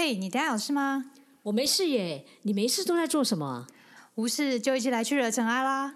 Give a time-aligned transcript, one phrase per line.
[0.00, 1.06] 嘿，你等下有事吗？
[1.42, 3.66] 我没事耶，你没事都在做什么啊？
[4.14, 5.92] 无事就一起来去惹尘埃啦！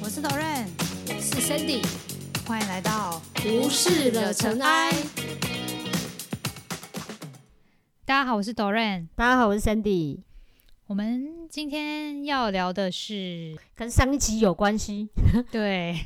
[0.00, 0.64] 我是 Doren，
[1.06, 1.84] 我是 Sandy，
[2.46, 4.90] 欢迎来到无事惹尘埃。
[8.06, 9.08] 大家好，我是 Doren。
[9.16, 10.20] 大家好，我是 Sandy，
[10.92, 15.08] 我们今天要聊的是，跟上一集有关系。
[15.50, 15.98] 对，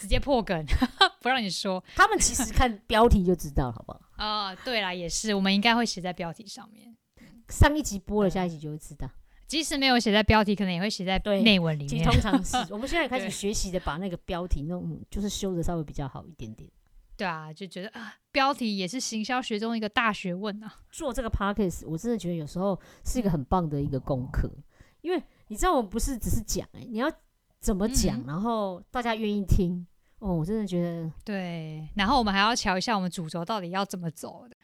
[0.00, 0.66] 直接破梗，
[1.22, 1.80] 不让你说。
[1.94, 4.00] 他们其实看标题就知道，好不好？
[4.18, 6.96] 哦，对啦，也是，我们应该会写在标题上面。
[7.50, 9.08] 上一集播了，下一集就会知道。
[9.46, 11.88] 即使没有写在标题，可能也会写在对内文里面。
[11.88, 16.68] 其实通常是 我们现在开始学习的，把那个标题弄，就是修的稍微比较好一点点。
[17.16, 20.80] 对啊，就觉得啊，标题也是行销学中一个大学问啊。
[20.90, 24.50] 做这个 podcast，我真的觉得有时候是一个很棒的一个功课，
[25.00, 27.10] 因为你知道，我们不是只是讲，哎，你要
[27.58, 29.86] 怎么讲，嗯然后大家愿意听。
[30.18, 34.55] 哦，我真的觉得对，然后我们还要瞧一下我们主轴到底要怎么走的。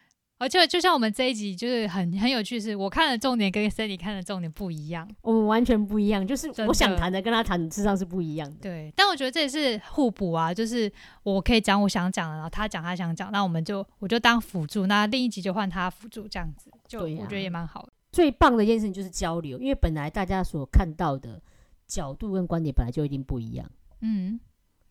[0.43, 5.09] 而且就像我们这一集，就是很很有趣是，我看的重点跟 Sandy 看的重点不一样。
[5.21, 8.57] 我们完全不一样，就是我想谈的跟他谈的事实上是不一样的。
[8.61, 10.91] 对，但我觉得这也是互补啊，就是
[11.23, 17.93] 我可以讲我想讲的，然后他讲他想讲，那我们就我就当辅助，那另一集就换他辅助，这样子，就我觉得也蛮好的。
[18.11, 21.41] 最棒的一件事情就是交流，因为本来大家所看到的
[21.87, 23.71] 角度跟观点本来就一定不一样。
[24.01, 24.41] 嗯，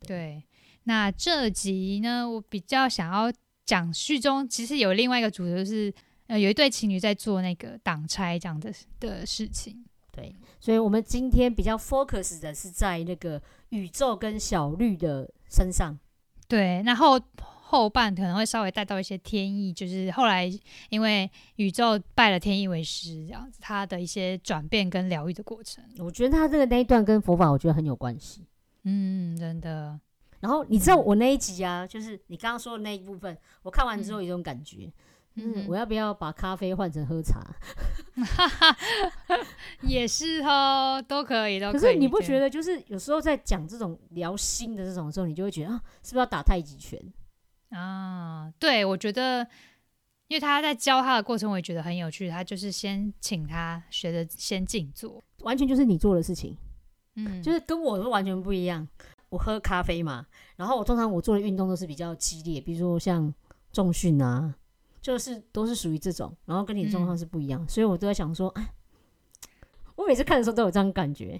[0.07, 0.43] 对。
[0.85, 3.31] 那这集呢，我比较想要
[3.65, 5.93] 讲序中，其实有另外一个主角，就是
[6.27, 9.83] 呃，有一对情侣在做那个挡拆这样的的事情。
[10.11, 15.97] 对，所以我们今天比较 focus 的是在那个宇宙跟小绿的身上。
[16.49, 20.51] 对，然后后半可能会稍微带到一些天意，就是后来
[20.89, 25.81] 因为宇宙拜了天意为师，这样子，他的一些转变跟疗愈的过程。
[25.99, 28.45] 我觉得他这个那一段跟佛法，我觉得很有关系。
[28.83, 29.97] 嗯，真的，
[30.41, 34.91] 然后你知道我那一集啊，就是你刚刚说的那一部分，我看完之后有一种感觉，
[35.35, 37.39] 嗯，嗯我要不要把咖啡换成喝茶？
[39.83, 41.87] 也是哦，都可以，都可可。
[41.87, 42.41] 是你不觉得？
[42.41, 46.99] 得，就是有时候在讲这种聊心的这种时候，你就会觉得啊，是不是要打太极拳？
[47.69, 49.47] 啊，对，我觉得，
[50.27, 52.29] 因为他在教他的过程，我也觉得很有趣。
[52.29, 56.57] 他就是先请他学着先静坐，完全就是你做的事情。
[57.15, 58.87] 嗯，就是跟我是完全不一样。
[59.31, 60.25] 我喝咖啡嘛，
[60.57, 63.33] 然后我通常我做的运动都是比较激烈，比如说像
[63.71, 64.53] 重训啊，
[65.01, 68.73] 就是都是属于这种，然后跟你的状况是不一样，所以我都在想说，哎，
[69.95, 71.39] 我每次看的时候都有这样感觉。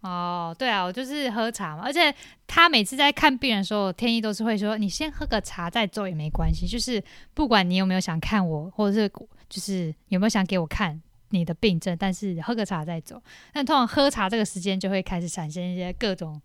[0.00, 2.12] 哦，对啊，我就是喝茶嘛，而且
[2.48, 7.00] 他每次在看病人的时候，天意都是会说，你先喝个茶再走也没关系，就是
[7.34, 9.08] 不管你有没有想看我，或者是
[9.48, 13.22] 就是有没有想给我看你的病症，但是喝个茶再走。
[13.52, 16.42] 但通常喝茶这个时间就会开始产生一些各种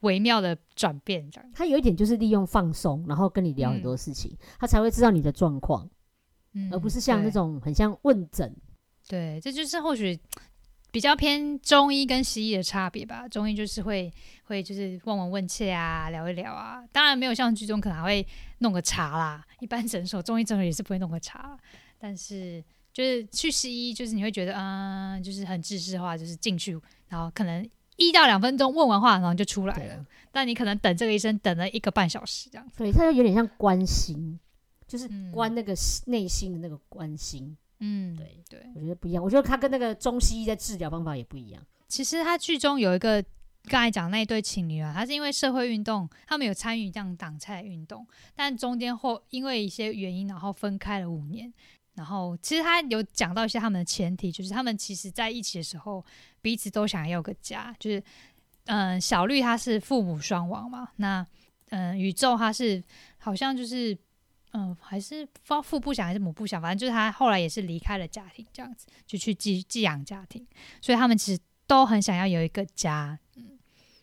[0.00, 1.50] 微妙的转变，这样。
[1.52, 5.88] 他有一点就是利用放松，然后跟你聊很多事情，他才会知道你的状况，
[6.54, 8.54] 嗯而不是像那种很像问诊。
[9.08, 10.18] 对，这就是或许
[10.92, 13.26] 比较偏中医跟西医的差别吧。
[13.28, 14.12] 中医就是会
[14.44, 16.84] 会就是问闻问切啊，聊一聊啊。
[16.92, 18.26] 当然没有像剧中可能还会
[18.58, 21.58] 弄个茶啦，一般诊所中医诊所也是不会弄个茶，
[21.98, 26.78] 但是就是去西医，就是你会觉得嗯，就是很知识化，就是进去，
[27.08, 27.68] 然后可能。
[27.98, 30.06] 一到两分钟问完话，然后就出来了。
[30.30, 32.78] 但你可能等这个医生等了一个半小时这样子。
[32.78, 34.38] 对，他就有点像关心，
[34.86, 35.74] 就是嗯关那个
[36.06, 37.56] 内心的那个关心。
[37.80, 38.60] 嗯，对对。
[38.74, 41.62] 我觉得不一样，我觉得他跟那个中西医的治疗方法也不一样。
[41.88, 43.22] 其实他剧中有一个
[43.64, 51.52] 刚才讲那一对情侣啊，他是因为社会运动，他们有参与这样挡拆运动，但中间后因为一些原因，然后分开了五年。
[51.98, 56.04] 然后其实他有讲到一些他们的前提，就是他们其实在一起的时候，
[56.40, 57.74] 彼此都想要个家。
[57.78, 58.02] 就是
[58.66, 61.26] 嗯、小绿她是父母双亡嘛，那
[61.70, 62.82] 嗯、宇宙他是
[63.18, 63.98] 好像就是
[64.52, 70.46] 嗯、还是不知道父不想还是母不想，反正就是他后来也是离开了家庭，这样子就去寄寄养家庭，
[70.80, 73.58] 所以他们其实都很想要有一个家，嗯，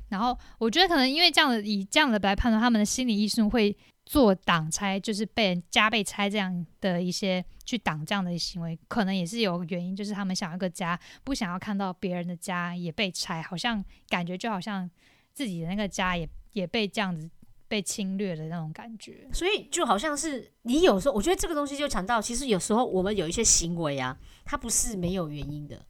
[0.10, 3.76] 然后我觉得可能因为这样的以这样的来判断，他们的心理医生会
[4.06, 14.90] 做挡拆，就是被人家被拆这样的一些去挡这样的行为，可能也是有原因，就是他们想要个家，不想要看到别人的家也被拆，好像感觉就好像
[15.34, 17.28] 自己的那个家也也被这样子
[17.68, 24.16] 被侵略的那种感觉，所以就好像是你有时候，我觉得这个东西就强到，其实有时候我们有一些行为啊，
[24.46, 25.84] 它不是没有原因的，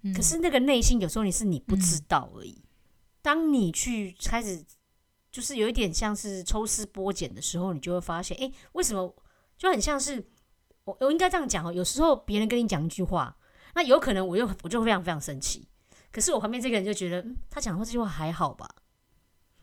[0.00, 2.62] 嗯、可是那个内心有时候你是你不知道而已。
[3.22, 4.64] 当你去开始，
[5.30, 9.14] 就是有一点像是抽丝剥茧的时候，你就会发现，诶，为什么
[9.56, 10.24] 就很像是
[10.84, 13.36] 我我应该这样讲哦，有时候别人跟你讲一句话，
[13.74, 15.68] 那有可能我又我就非常非常生气，
[16.10, 18.68] 可是我旁边这个人就觉得，嗯，他讲的话这句话还好吧，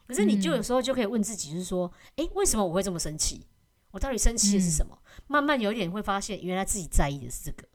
[0.08, 3.46] 可是你就嗯有时候就可以问自己，就是说，诶，为什么我会这么生气？
[3.92, 4.98] 我到底生气的是什么？
[5.28, 7.68] 慢慢有一点会发现，原来自己在意的是这个。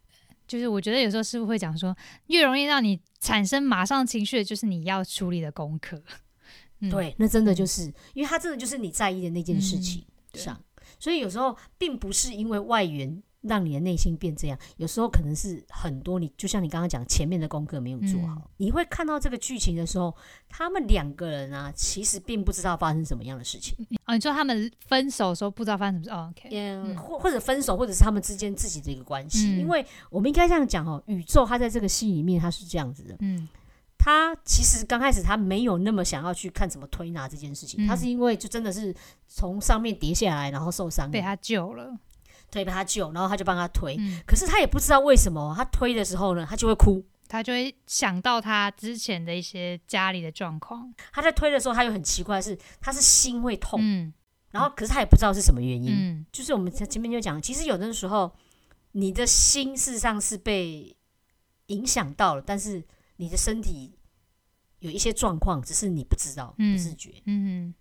[0.47, 1.97] 就是我觉得有时候师傅会讲说，
[2.27, 6.03] 越容易让你产生马上情绪的，就是你要处理的功课。
[6.83, 10.43] 嗯，对，那真的就是，因为他真的就是你在意的那件事嗯情对。
[10.43, 10.61] 上，
[10.99, 18.43] 所以有时候并不是因为外援让你的内心变这样，有时候可能是很多你就像你刚刚讲前面的功课没有做好，嗯。
[18.59, 20.15] 你会看到这个剧情的时候，
[20.49, 23.75] 他们两个人啊，其实并不知道发生什么样的事情，
[24.07, 29.59] 哦，你说他们分手的时候不知道发生什么事哦，OK，或或者分手，或者是他们之间自己的一个关系，嗯。
[29.59, 33.49] 因为我们应该这样讲哦，宇宙它在这个戏里面它是这样子的，嗯
[34.05, 37.87] 他其实刚开始他没有那么想要去看怎么推拿这件事情，嗯。
[37.87, 38.93] 他是因为就真的是
[39.29, 41.97] 从上面跌下来，然后受伤，被他救了，
[42.51, 43.95] 对，被他救，然后他就帮他推。
[43.97, 47.05] 嗯，可是他也不知道为什么，他推的时候呢，他就会哭。
[47.29, 54.13] 他就会想到他之前的一些家里的状况，他在推的时候，他又很奇怪的是，他是心会痛，嗯。
[54.51, 55.95] 然后可是他也不知道是什么原因。
[55.95, 56.27] 嗯。
[56.31, 58.31] 就是我们前前面就讲，其实有的时候
[58.91, 60.95] 你的心事实上是被
[61.69, 62.85] 影响到了，但是
[63.23, 63.95] 你的身体
[64.81, 67.15] 有一些状况，只是你不知道、嗯不自觉。
[67.27, 67.73] 嗯，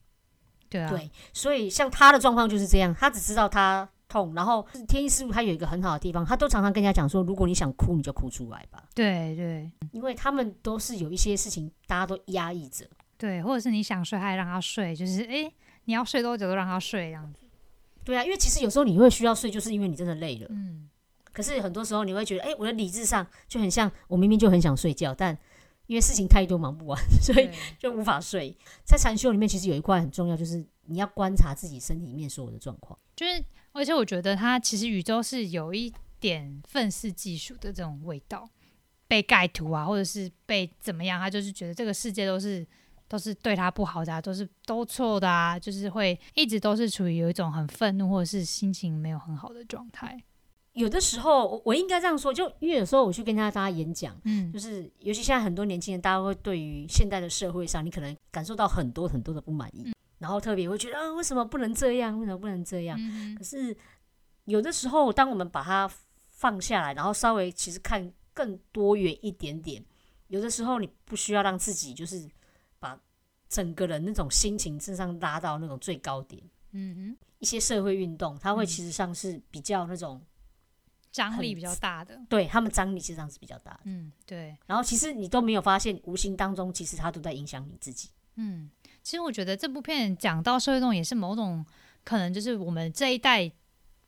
[0.70, 12.88] 对啊，对，所以像他的状况就是这样，他只知道他痛，然后天意师傅他有一个很好的地方，他都常常跟人家讲说，如果你想哭，你就哭出来吧，对对因为他们都是有一些事情大家都压抑着。
[13.18, 15.52] 对，或者是你想睡，还让他睡，就是诶，
[15.86, 17.40] 你要睡多久都让他睡这样子，
[18.04, 20.48] 对啊，因为其实有时候你会需要睡，就是因为你真的累了。
[20.52, 20.88] 嗯
[21.32, 25.38] 可是很多时候你会觉得，哎、我的理智上就很像我明明就很想睡觉，但
[25.88, 28.56] 因为事情太多忙不完， 所以就无法睡。
[28.86, 32.98] 在禅修里面，其实有一块很重要，就是你要观察自己身体里面所有的状况。
[33.16, 33.44] 就是，
[33.74, 38.50] 而且我觉得它其实宇宙是有一点愤世嫉俗的这种味道，
[39.08, 42.66] 被盖图啊，或者是被怎么样，他就是觉得这个世界都是
[43.10, 50.24] 都是对他不好的、啊，都是都错的啊，就是会一直都是处于有一种很愤怒或者是心情没有很好的状态。
[50.74, 62.18] 有的时候，我我应该这样说，就因为有时候我去跟大家大家演讲，嗯就是尤其现在很多年轻人，大家会对于现代的社会上，你可能感受到很多很多的不满意，然后特别会觉得啊，为什么不能这样？
[62.20, 62.98] 为什么不能这样？
[63.02, 63.76] 嗯可是
[64.46, 65.90] 有的时候，当我们把它
[66.30, 69.84] 放下来，然后稍微其实看更多元一点点，
[70.28, 72.28] 有的时候你不需要让自己就是
[72.80, 72.98] 把
[73.50, 76.42] 整个人那种心情身上拉到那种最高点。
[76.72, 80.22] 嗯哼，一些社会运动，它会嗯其实上是比较那种，很
[81.12, 83.80] 张力比较大的，对他们张力实际上是比较大的。
[83.84, 88.10] 嗯，对，然后其实你都没有发现，无形当中其实他都在影响你自己。
[88.36, 88.70] 嗯，
[89.04, 91.66] 其实我觉得这部片讲到社会运动，也是某种
[92.04, 93.52] 可能就是我们这一代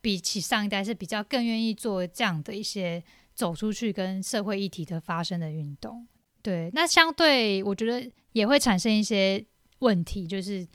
[0.02, 3.04] 比起上一代是比较更愿意做这样的一些
[3.34, 6.08] 走出去跟社会议题的发生的运动。
[6.42, 9.46] 对，那相对我觉得也会产生一些
[9.80, 10.68] 问题，就是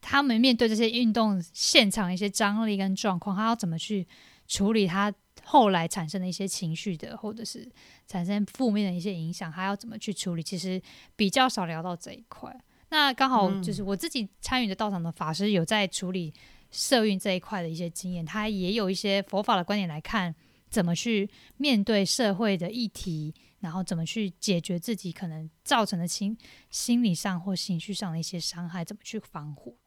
[0.00, 4.06] 他们面对这些运动现场一些张力跟状况，他要怎么去
[4.46, 5.12] 处理他
[5.44, 7.68] 后来产生的一些情绪的，或者是
[8.06, 10.42] 产生负面的一些影响，还要怎么去处理？
[10.42, 10.80] 其实
[11.16, 12.54] 比较少聊到这一块。
[12.90, 16.34] 那刚好嗯就是我自己参与的道场的法师有在处理
[16.70, 20.34] 社运这一块的一些经验，他也有一些佛法的观点来看
[20.68, 26.36] 怎么去面对社会的议题，然后怎么去解决自己可能造成的心
[26.70, 29.78] 心理上或情绪上的一些伤害，怎么去防护。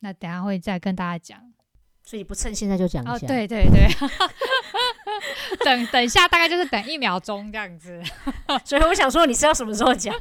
[0.00, 1.52] 那等下会再跟大家讲。
[2.04, 3.12] 所以不趁现在就讲一下。
[3.12, 3.86] 哦，，对对对，
[5.64, 8.02] 等等一下，大概就是等一秒钟这样子，
[8.64, 10.14] 所以我想说，你是要什么时候讲？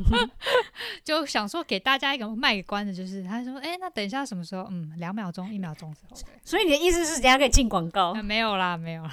[1.04, 4.68] 就想说给大家一个卖个关子，就是他说，哎、那等一下什么时候？
[4.70, 6.18] 嗯，两秒钟、一秒钟之后。
[6.44, 8.22] 所以你的意思是，等一下可以进广告啊，？
[8.22, 9.12] 没有啦，没有啦。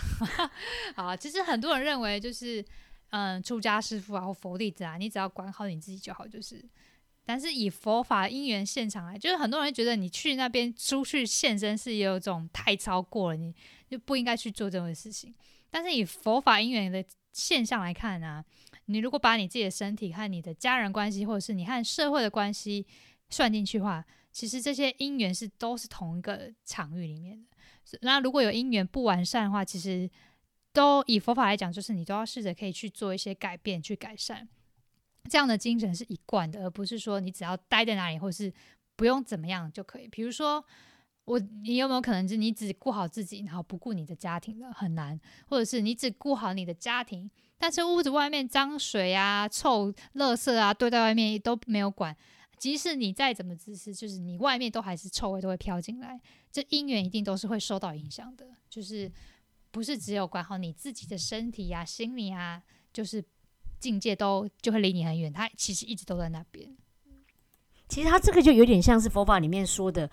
[0.95, 2.65] 好，其实很多人认为就是，
[3.11, 6.65] 嗯，出家师傅啊或佛弟子啊，你只要管好你自己就好，就是。
[7.25, 13.55] 但是以佛法因缘现场来，就是很多人觉得你去那边出去现身是有种太超过了，你
[13.91, 15.35] 就不应该去做这种事情。
[15.71, 18.45] 但是以佛法因缘的现象来看啊，
[18.87, 22.87] 你如果把你自己的身体和你的家人关系，或者是你和社会的关系
[23.31, 27.99] 算进去的话，其实这些因缘是都是同一个场域里面的。
[28.03, 30.09] 那如果有因缘不完善的话，其实
[30.73, 34.49] 都以佛法来讲，就是你都要试着可以去做一些改变，去改善。
[35.29, 38.53] 这样的精神是一贯的，而不是说你只要待在那里，或是
[38.97, 40.09] 不用怎么样就可以。
[40.09, 40.65] 比如说，
[41.29, 45.15] 我你有没有可能是你只顾好自己，然后不顾你的家庭的，很难；
[45.47, 52.17] 或者是你只顾好你的家庭，但是屋子外面脏水啊、臭垃圾啊堆在外面都没有管。
[52.57, 56.19] 即使你再怎么自私，就是你外面都还是臭味都会飘进来，
[56.51, 58.47] 这姻缘一定都是会受到影响的。
[58.71, 59.13] 就是
[59.71, 63.23] 不是只有管好你自己的身体呀、心理啊，就是
[63.79, 66.75] 境界都就会离你很远，它其实一直都在那边。
[67.87, 70.11] 其实它这个就有点像是佛法里面说的，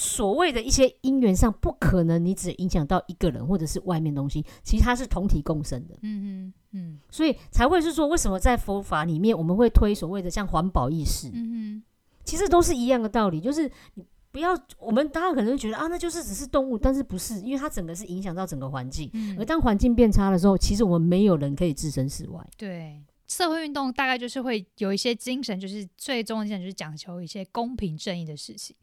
[0.00, 5.98] 所谓的一些因缘上不可能你只影响到一个人或者是外面东西，其实它是同体共生的。
[6.02, 11.82] 嗯嗯嗯所以才会是说，为什么在佛法里面我们会推所谓的像环保意识，嗯
[12.22, 22.48] 其实都是一样的道理，就是你不要，我们大家可能觉得啊，那就是只是动物，但是不是，因为它整个是影响到整个环境，嗯而当环境变差的时候，其实我们没有人可以置身事外。
[22.56, 28.76] 对，社会运动大概就是会有一些精神，就是最终的精神就是讲求一些公平正义的事情。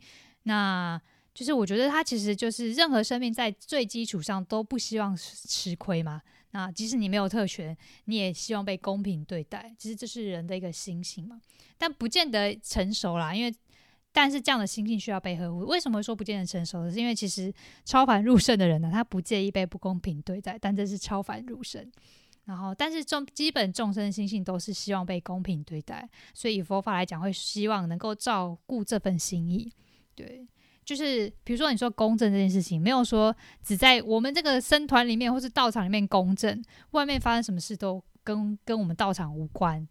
[0.45, 0.99] 那
[1.33, 6.21] 就是我觉得他其实就是任何生命在最基础上都不希望吃亏嘛。
[6.51, 9.75] 那即使你没有特权，你也希望被公平对待。
[9.77, 11.39] 其实这是人的一个心性嘛，
[11.77, 13.53] 但不见得成熟啦，因为。
[14.17, 15.65] 但是这样的心性需要被呵护。
[15.65, 16.89] 为什么说不见得成熟？
[16.89, 21.85] 是因为其实超凡入圣的人呢，他不介意被不公平对待，但这是超凡入圣。
[22.45, 29.69] 然后，但是众基本众生心性都是希望被公平对待，所以以佛法来讲，会希望能够照顾这份心意。
[30.15, 30.47] 对，
[30.83, 39.85] 就是比如说你说公正这件事情，没有说只在我们这个僧团里面或是道场里面公正，外面发生什么事都跟跟我们道场无关，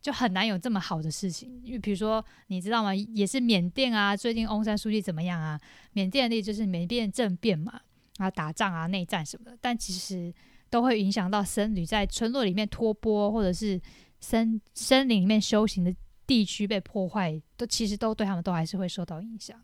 [0.00, 1.60] 就很难有这么好的事情。
[1.64, 2.94] 因为比如说你知道吗？
[2.94, 5.58] 也是缅甸啊，最近翁山书记怎么样啊？
[5.92, 7.80] 缅甸的例就是缅甸政变嘛，
[8.18, 10.32] 啊打仗啊内战什么的，但其实。
[10.70, 13.80] 都会影响到僧侣在村落里面托钵，或者是
[14.20, 15.92] 森森林里面修行的
[16.28, 19.60] 地区被破坏，都其实都对他们都还是会受到影响。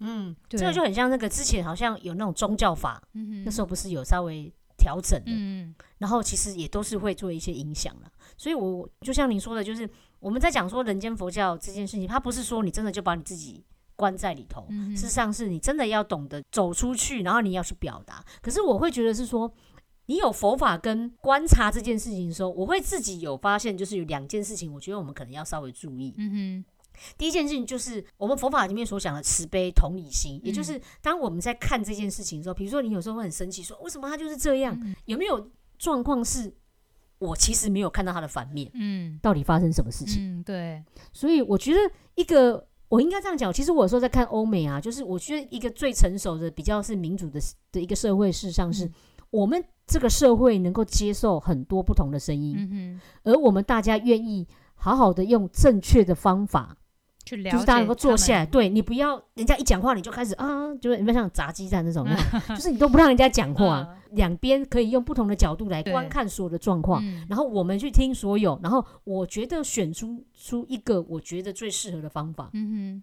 [0.00, 8.10] 嗯，这个就很像那个之前好像有那种宗教法，嗯那时候不是有稍微调整的，嗯然后其实也都是会做一些影响了。
[8.36, 9.88] 所以我就像您说的，就是
[10.18, 18.24] 我们在讲说人间佛教这件事情，它不是说你真的就把你自己关在里头，嗯事实上是你真的要懂得走出去，然后你要去表达。
[18.42, 19.52] 可是我会觉得是说。
[20.08, 26.14] 你有佛法跟观察这件事情的时候，我会自己有发现，就是有两件事情，我觉得我们可能要稍微注意。
[26.16, 26.64] 嗯哼
[27.18, 34.76] 第一件事情就是我们佛法里面所讲的慈悲同理心，也就是当我们在看这件事情的时候，比如说你有时候会很生气，说为什么他就是这样？
[34.82, 36.52] 嗯有没有状况是
[37.18, 38.70] 我其实没有看到他的反面？
[38.74, 40.40] 嗯到底发生什么事情？
[40.40, 41.78] 嗯，对，所以我觉得
[42.14, 47.40] 一个我应该这样讲，其实我有时候在看欧美啊，就是我觉得一个最成熟的、比较是民主的
[47.72, 48.92] 的一个社会，事实上是嗯
[49.30, 56.76] 我们这个社会能够接受很多不同的声音，嗯哼，而我们大家愿意好好的用正确的方法。
[57.26, 62.06] 去了解就是大家能够坐下来，对你不要人家一讲话你就开始啊，就是有没有像炸鸡蛋那种，
[62.54, 73.02] 就是你都不让人家讲话，两边可以用不同的角度来观看所有的状况，嗯然后我们去听所有，然后我觉得选出出一个我觉得最适合的方法，嗯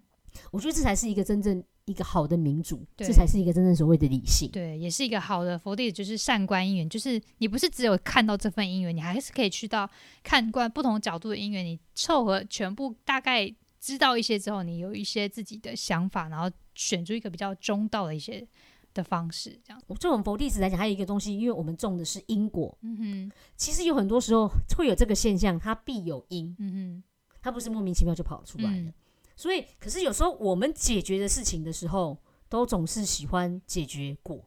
[0.50, 4.50] 我觉得这才是一个真正一个好的民主，这才是一个真正所谓的理性，。
[4.50, 9.88] 对，也是一个好的佛弟子，就是善观因缘，就是你不是只有看到这份因缘，你还是可以去到
[10.24, 13.54] 看惯不同角度的因缘，你凑合全部大概
[13.84, 18.48] 知道一些之后，你有一些自己的想法，然后选出一个比较中道的一些
[18.94, 19.82] 的方式，这样。
[19.86, 27.04] 我这种佛弟子来讲，还有一个东西，因为我们种的是因果，嗯哼，其实有很多时候会有这个现象，它必有因，嗯哼
[27.42, 28.78] 它不是莫名其妙就跑出来的。
[28.78, 28.94] 嗯
[29.36, 32.16] 所以，可是有时候我们解决的事情的时候，
[32.48, 34.44] 都总是喜欢解决果，哼，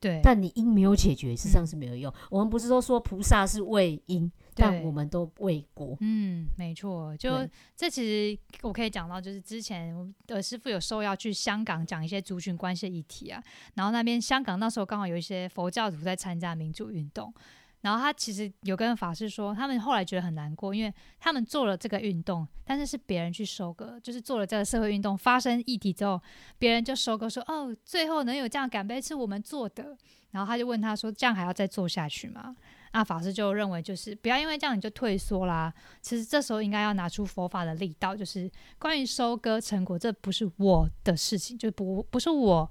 [0.00, 2.12] 对，但你因没有解决，事实上是没有用。
[2.30, 5.96] 我们不是都说菩萨是为因，但我们都为果。
[6.00, 7.50] 嗯，没错，就对。
[7.76, 13.42] 这其实我可以讲到，就是之前我的师傅有受邀去香港讲一些族群关系的议题啊，
[13.74, 17.34] 然后那边香港那时候刚好有一些佛教徒在参加民主运动，
[17.80, 26.20] 然后他其实有跟法师说，他们后来觉得很难过，因为他们做了这个运动，但是是别人去收割，就是做了这个社会运动发生议题之后，
[26.58, 29.96] 别人就收割说，哦，最后能有这样感杯是我们做的，
[30.32, 32.56] 然后他就问他说，这样还要再做下去吗？
[32.92, 35.72] 那法师就认为，就是不要因为这样你就退缩啦。
[36.00, 42.68] 其实这时候应该要拿出佛法的力道，就是关于收割成果，这不是我的事情，就不不是我，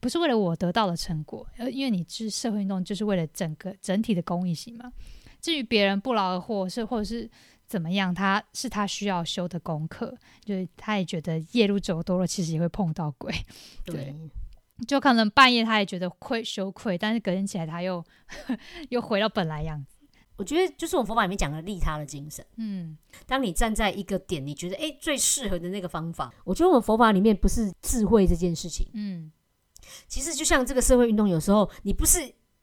[0.00, 4.92] 不是为了我得到的成果，呃，因为你是社会运动，就是为了整个整体的公益性嘛。
[5.40, 7.30] 至于别人不劳而获是或者是
[7.66, 10.14] 怎么样，他是他需要修的功课，
[10.44, 13.32] 就是他也觉得夜路走多了，其实也会碰到鬼。
[13.84, 14.14] 对
[14.88, 18.02] 就可能半夜他也觉得愧羞愧，但是隔天起来他又
[18.88, 19.96] 又回到本来样子。
[20.36, 22.42] 我觉得就是我们佛法里面讲的利他的精神。
[22.56, 29.30] 嗯当你站在一个点，你觉得诶最适合的那个方法，我觉得我们佛法里面不是智慧这件事情，嗯
[30.08, 32.18] 其实就像这个社会运动，有时候你不是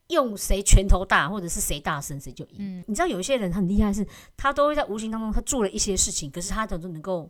[0.07, 2.55] 用谁拳头大，或者是谁大声谁就赢。
[2.59, 7.29] 嗯你知道有一些人很厉害是，他都会在无形当中他做了一些事情，可是他都能够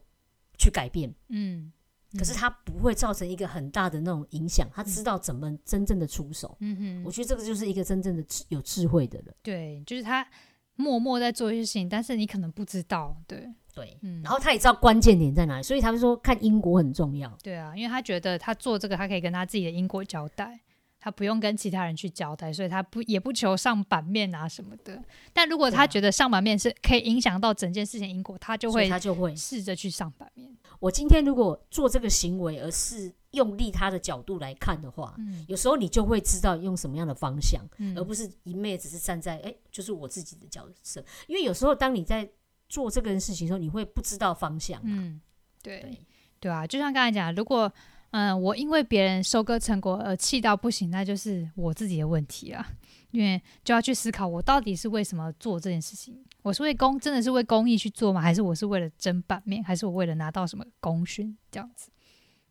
[0.58, 1.72] 去改变，嗯，
[2.18, 6.56] 可是他不会造成一个很大的那种影响，他知道怎么真正的出手。
[6.60, 9.36] 嗯哼，我觉得这个就是一个真正的智有智慧的人。
[9.42, 10.28] 对，就是他
[10.76, 13.18] 默默在做一些事情，但是你可能不知道。
[13.26, 17.30] 对，对，嗯，然后他也知道关键点在哪里，所以他们说看因果很重要。
[17.44, 20.60] 对啊，因为他觉得他做这个，他可以跟他自己的因果交代，
[21.00, 25.00] 他不用跟其他人去交代，所以他不也不求上版面啊什么的。
[25.32, 30.50] 但如果他觉得上版面是可以影响到整件事情因果，他就会他就会，试着去上版面。
[30.80, 41.04] 我今天如果做这个行为，而是用利他的角度来看的话，嗯有时候你就会知道用什么样的方向，嗯而不是一昧只是站在哎、就是我自己的角色。
[41.26, 42.30] 因为有时候当你在
[42.68, 44.84] 做这个事情的时候，你会不知道方向、啊。
[44.86, 45.22] 嗯，
[45.62, 46.02] 对对
[46.40, 47.72] 对啊，就像刚才讲，如果
[48.12, 52.68] 嗯我因为别人收割成果而气到不行，那就是我自己的问题啊。
[53.12, 56.22] 因为就要去思考，我到底是为什么做这件事情？
[56.42, 58.22] 我是为公，真的是为公益去做吗？
[58.22, 59.64] 还是我是为了争版面？
[59.64, 61.90] 还是我为了拿到什么功勋这样子？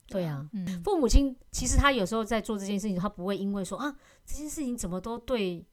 [0.08, 3.94] 对啊，嗯父母亲其实他有时候在做这件事情，他不会因为说啊
[4.24, 5.64] 这件事情怎么都对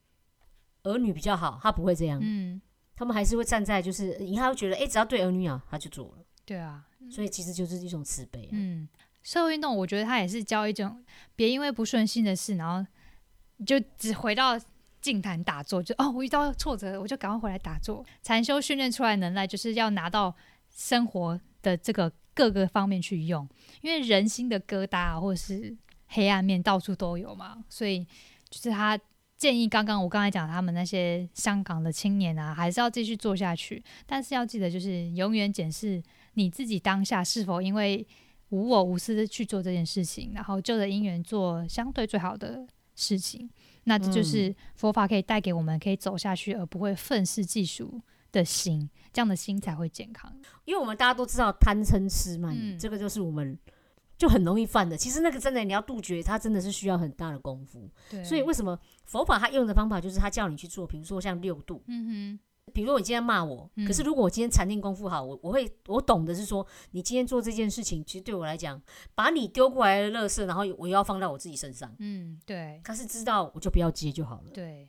[0.84, 2.62] 儿女比较好，他不会这样，嗯，
[2.96, 8.50] 他们还是会站在就是，因为他会觉得哎、只要对儿女好，他就做了，对啊，所以其实就是一种慈悲、啊。
[8.52, 8.88] 嗯，
[9.24, 11.04] 社会运动，我觉得它也是教一种
[11.36, 12.86] 别因为不顺心的事，然后
[13.66, 14.60] 就只回到
[15.02, 18.06] 静坛打坐，就哦，我遇到挫折，我就赶快回来打坐。
[18.22, 20.36] 禅修训练出来能耐，就是要拿到
[20.70, 23.48] 生活的这个各个方面去用，
[23.82, 25.76] 因为人心的疙瘩啊，或者是
[26.08, 28.06] 黑暗面到处都有嘛，所以
[28.50, 29.00] 就是他。
[29.38, 36.02] 建议刚刚我刚才讲他们那些香港的青年啊，还是要继续做下去，但是要记得就是永远检视
[36.36, 38.08] 你自己当下是否因为
[38.50, 43.50] 无我无私的去做这件事情，然后就着因缘做相对最好的事情。
[43.86, 48.00] 那这就是佛法可以带给我们可以走下去而不会愤世嫉俗
[48.32, 50.34] 的心，这样的心才会健康。
[50.64, 53.60] 因为我们大家都知道贪嗔痴嘛，嗯这个就是我们
[54.24, 54.96] 就很容易犯的。
[54.96, 57.90] 其实那个真的你要杜绝，它真的是需要很大的功夫。
[58.10, 62.40] 对所以为什么佛法他用的方法就是他叫你去做，比如说像六度，嗯哼
[62.72, 68.82] 比如说你今天骂我，嗯可是如果我今天禅定功夫好，我我会我懂的是说，你今天做这件事情，其实对我来讲，
[69.14, 74.52] 把你丢过来的垃圾，然后我又要放到我自己身上，，嗯，对他是知道我就不要接就好了。
[74.54, 74.88] 对，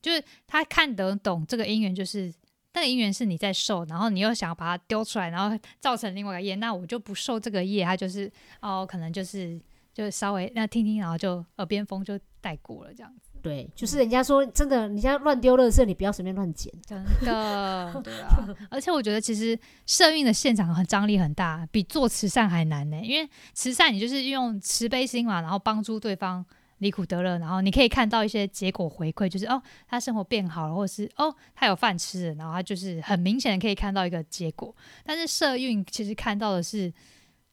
[0.00, 2.32] 就是他看得懂这个因缘，就是
[2.74, 9.60] 那个因缘是你在受，然后你又想要把它丢出来，然后造成另外一个业，那我就不受这个业，他就是哦，可能就是
[9.92, 13.30] 就稍微那听听，然后就耳边风就带过了这样子。
[13.40, 16.72] 对，就是人家说真的，人家乱丢垃圾，你不要随便乱捡。
[16.84, 23.00] 真的，对啊，而且我觉得其实社运的现场很张力很大，比做慈善还难呢。
[23.00, 26.44] 因为慈善你就是用慈悲心嘛，然后帮助对方
[26.78, 34.74] 离苦得乐，然后你可以看到一些结果回馈，就是哦他生活变好了，或者是哦他有饭吃了，然后他就是很明显的可以看到一个结果。
[35.04, 36.92] 但是社运其实看到的是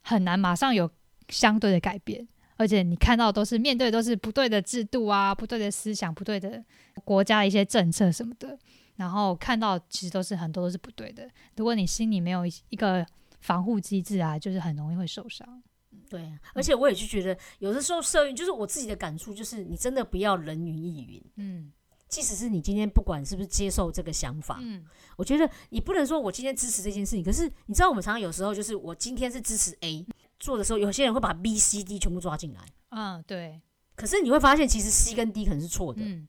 [0.02, 0.90] 很难马上有
[1.30, 2.28] 相对的改变。
[2.58, 6.64] 而且你看到都是面对都是不对的制度啊，不对的思想，不对的
[7.04, 8.58] 国家的一些政策什么的，
[8.96, 11.30] 然后看到其实都是很多都是不对的。
[11.58, 13.06] 如果你心里没有一个
[13.42, 15.62] 防护机制啊，就是很容易会受伤。
[16.10, 21.24] 对啊，而且我也就觉得，有的时候社运就是我自己的感触，就是你真的不要人云亦云。
[21.36, 21.72] 嗯。
[22.08, 24.86] 即使是你今天不管是不是接受这个想法，嗯。
[25.18, 30.06] 我觉得你不能说我今天支持这件事情，可是你知道我们常常有时候就是我今天是支持 A
[30.39, 33.60] 做的时候，有些人会把 B、C、D 全部抓进来，嗯，对，
[33.96, 36.28] 可是你会发现其实 C 跟 D 可能是错的，嗯。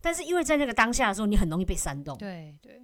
[0.00, 2.82] 但是因为在那个当下的时候，你很容易被煽动，对对，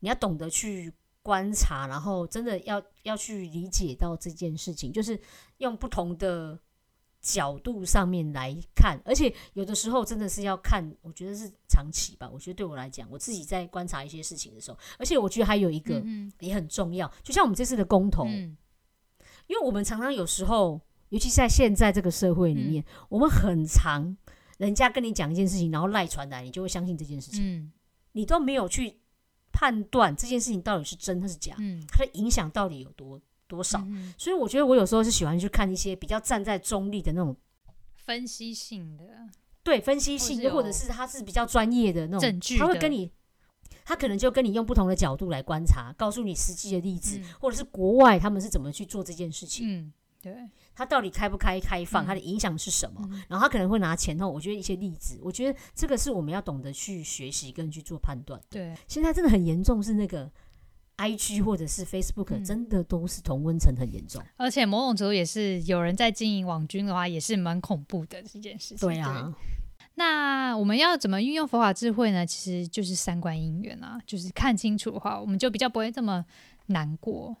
[0.00, 0.90] 你要懂得去
[1.22, 5.20] 观察，然后真的要要去理解到这件事情，就是
[5.58, 6.58] 用不同的
[7.20, 12.28] 角度上面来看，而且有的时候真的是要看，我觉得是长期吧。
[12.32, 18.56] 我觉得对我来讲，我自己在观察一些事情的时候，而且我觉得还有一个嗯也很重要，就像我们这次的公投，嗯。
[19.46, 24.16] 因为我们常常有时候，尤其在现在这个社会里面，我们很常
[24.58, 27.72] 人家跟你讲一件事情，然后赖传来，你就会相信这件事情，嗯。
[28.12, 28.99] 你都没有去
[29.60, 33.78] 判断这件事情到底是真还是假，嗯，它的影响到底有多多少。
[33.80, 37.36] 嗯所以我觉得我有时候是喜欢去看一些比较站在中立的那种
[37.94, 39.04] 分析性的，
[39.62, 43.12] 对分析性，又或者是他是比较专业的那种证据他会跟你。
[43.84, 49.66] 他可能就跟你用不同的角度来观察，告诉你实际的例子，嗯或者是国外他们是怎么去做这件事情。
[49.68, 50.34] 嗯对，
[50.74, 53.00] 他到底开不开开放，嗯它的影响是什么？
[53.10, 58.40] 嗯然后他可能会拿前后，我觉得一些例子，我觉得这个是我们要懂得去学习跟去做判断。
[58.50, 60.30] 对，现在真的很严重，是那个
[60.96, 64.22] I G 或者是 Facebook，、嗯真的都是同温层很严重。
[64.36, 68.88] 而且某种程度也是有人在经营网军的话，也是蛮恐怖的这件事情。
[68.88, 69.34] 对啊，
[69.94, 72.26] 那我们要怎么运用佛法智慧呢？
[72.26, 76.24] 其实就是三观因缘啊，就是看清楚的话，我们就比较不会这么
[76.66, 77.34] 难过，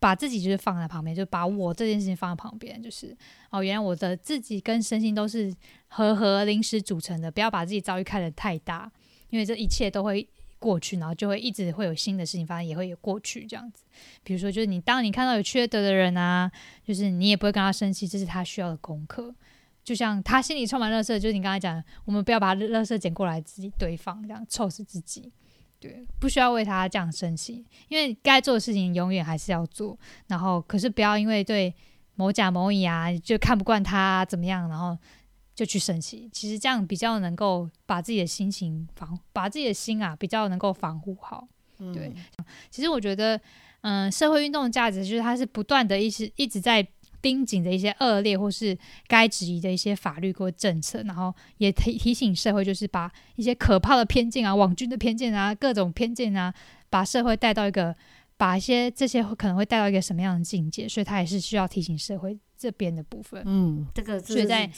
[0.00, 3.16] 把自己就是放在旁边，就把我这件事情放在旁边，就是
[3.50, 5.52] 哦，原来我的自己跟身心都是
[5.88, 8.90] 和合临时组成的，不要把自己遭遇看得太大，
[9.30, 13.82] 因为这一切都会过去，然后就会一直会有新的事情发生，也会有过去这样子。
[14.22, 16.50] 比如说，就是你当你看到有缺德的人啊，
[16.84, 19.34] 就是你也不会跟他生气，这是他需要的功课。
[19.84, 25.32] 就像他心里充满垃圾，就是你刚才讲，我们不要把垃圾捡过来自己堆放，这样臭死自己。
[25.80, 29.98] 对，不需要为他这样生气，因为该做的事情永远还是要做。
[30.26, 31.74] 然后，可是不要因为对
[32.16, 34.98] 某甲某乙啊就看不惯他怎么样，然后
[35.54, 36.28] 就去生气。
[36.32, 41.46] 其实这样比较能够把自己的心情防，把自己的心啊比较能够防护好。
[41.94, 42.12] 对，
[42.70, 43.40] 其实我觉得，
[43.82, 46.86] 嗯，社会运动的价值就是它是不断的一直一直在。
[47.20, 48.76] 盯紧的一些恶劣或是
[49.06, 56.54] 该质疑的一些法律或政策，然后也提提醒社会，就是把一些可怕的偏见啊、网军的偏见啊、各种偏见啊，
[56.88, 57.94] 把社会带到一个，
[58.36, 63.42] 把一些这些可能会带到一个什么样的境界，所以他也是需要提醒社会这边的部分。
[63.44, 64.70] 嗯，这个所以在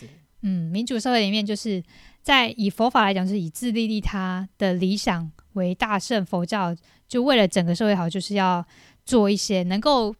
[0.42, 1.82] 嗯民主社会里面，就是
[2.22, 6.74] 在以佛法来讲，是以自利利他的理想为大圣佛教，
[7.06, 8.64] 就为了整个社会好，就是要
[9.04, 10.14] 做一些能够。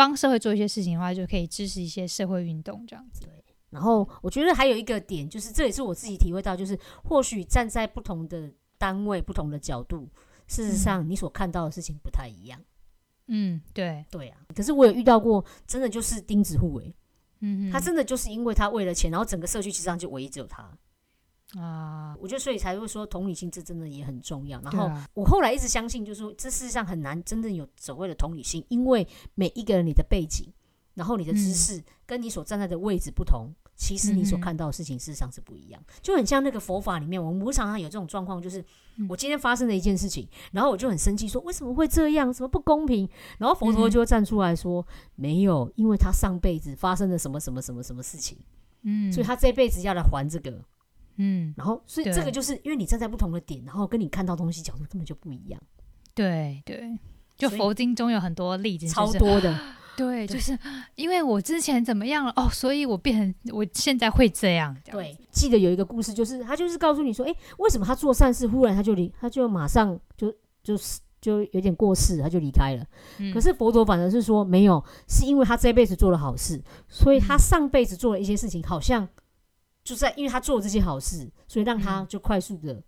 [0.00, 3.20] 帮社会做一些事情的话，就可以支持一些社会运动这样子。
[3.20, 10.08] 对，然后我觉得还有一个点，就是这也是我自己体会到，就是或许站在不同的单位、不同的角度，
[10.46, 12.58] 事实上你所看到的事情不太一样。
[13.26, 14.38] 嗯，对，对啊。
[14.54, 16.94] 可是我有遇到过，真的就是钉子户诶。
[17.40, 20.66] 嗯他真的就是因为他为了钱，然后整个社区其实上就唯一只有他。
[21.58, 24.60] 啊，我觉得所以才会说同理心这真的也很重要。
[24.60, 30.46] 然后我后来一直相信，就是说这世界上很难真正有所谓的同理心，因为每一个人你的背景，
[30.94, 35.82] 然后你的知识跟你所站在的位置不同，其实你所看到的事情事实上是不一样。
[36.00, 38.64] 就很像那个佛法里面，我们常常有这种状况，就是
[39.08, 43.08] 我今天发生了一件事情，然后我就很生气，说为什么会这样，什么不公平？
[43.38, 44.86] 然后佛陀就会站出来说，
[45.16, 48.38] 没有，因为他上辈子发生了什么什么什么什么事情，
[48.82, 50.62] 嗯，所以他这辈子要来还这个。
[51.22, 55.60] 嗯，然后所以这个就是因为你站在不同的点，然后跟你看到东西角度根本就不一样。
[56.14, 56.98] 对对，
[57.36, 59.54] 就佛经中有很多例子，超多的。
[59.96, 60.58] 对，就是
[60.94, 64.74] 因为我之前怎么样了哦，所以我变成我现在会这样。
[64.90, 72.86] 对，记得有一个故事，就是他就是告诉你说，哎，为什么他做善事，忽然他就离，他就马上就就是就有点过世，他就离开了。
[73.34, 79.06] 可是佛陀反而是说，没有，是因为他这辈子做了好事，所以他上辈子做了一些事情，好像。
[79.90, 82.80] 就在因为他做了这些好事，所以让他就快速的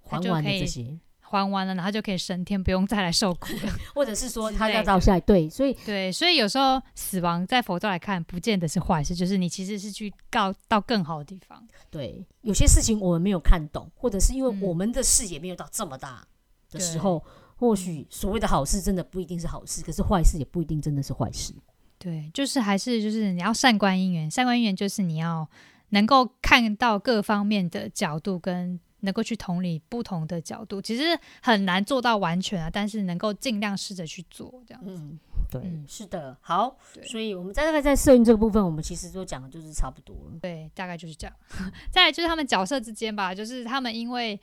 [0.00, 3.72] 还完了这些，还完了，然后就可以升天，不用再来受苦了。
[3.94, 11.62] 或者是说他要到下对，所以对，所以有时候死亡在佛教来看，不见得是坏事，就是你其实是去告到更好的地方。
[11.90, 16.26] 对，有些事情我们没有看懂，或者是因为我们的视野没有到这么大
[16.70, 17.22] 的时候，
[17.56, 21.52] 或许所谓的好事真的不一定是好事，可是坏事也不一定真的是坏事。
[21.98, 25.46] 对，就是还是就是你要善观因缘，善观因缘就是你要。
[25.90, 32.68] 能够看到各方面的角度，跟能够去同理不同的角度，其实很难做到完全啊。
[32.70, 34.90] 但是能够尽量试着去做，这样子。
[34.90, 35.18] 嗯，
[35.50, 36.36] 对，是的。
[36.40, 40.38] 好，所以我们大概在摄影这个部分，我们其实都讲的就是差不多了。
[40.40, 41.36] 对，大概就是这样。
[41.92, 44.38] 再来就是他们角色之间吧，就是他们因为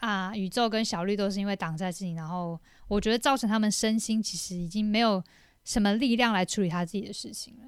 [0.00, 5.22] 啊，宇宙跟小绿都是因为挡在自己，然后我觉得造成他们身心其实已经没有
[5.62, 7.64] 什么力量来处理他自己的事情了。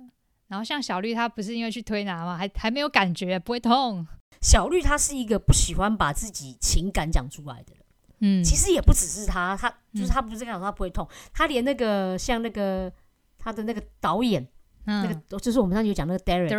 [0.53, 2.37] 然后像小绿，他不是因为去推拿吗？
[2.37, 4.07] 还还没有感觉，不会痛。
[4.43, 7.83] 小绿他是一个不喜欢把自己情感讲出来的人。
[8.21, 12.93] 嗯，其实也不只是他，他就是他不是讲他不会痛，他连那个像那个
[13.39, 14.47] 他的那个导演，
[14.85, 16.51] 那个就是我们上次有讲那个 Derek，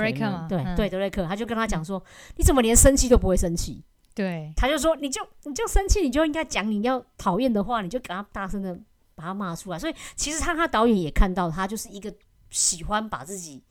[0.47, 2.03] 对对德瑞克，他就跟他讲说，
[2.37, 3.85] 你怎么连生气都不会生气？
[4.15, 8.75] 对，他就说，你就你就生气，你就应该讲你要讨厌的话，你就给他大声的
[9.13, 9.77] 把他骂出来。
[9.77, 12.11] 所以其实他他导演也看到他就是一个
[12.49, 13.61] 喜欢把自己。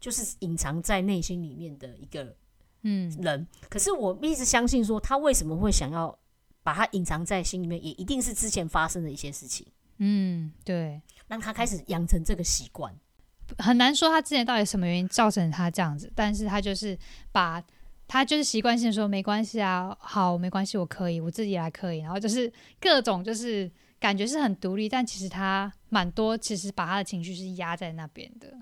[0.00, 2.34] 就是隐藏在内心里面的一个
[2.82, 6.18] 嗯人，可是我一直相信说，他为什么会想要
[6.62, 9.66] 把他隐藏在心里面，也一定是之前发生的一些事情。
[9.98, 12.94] 嗯，对，让他开始养成这个习惯，
[13.58, 16.98] 很难说他之前到底什么原因造成他这样子，但是他就是
[17.30, 17.62] 把
[18.08, 28.56] 他就是习惯性说没关系啊，好没关系，我可以，我自己来可以，然后就是各种就是感觉是很独立，但其实他蛮多，其实把他的情绪是压在那边的。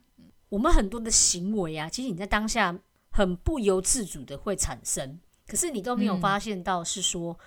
[0.48, 2.78] 我们很多的行为啊，其实你在当下
[3.10, 7.38] 很不由自主的会产生，可是你都没有发现到，是说